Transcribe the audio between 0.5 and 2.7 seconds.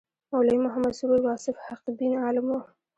محمد سرور واصف حقبین عالم و.